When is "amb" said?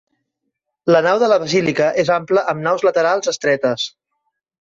2.53-2.65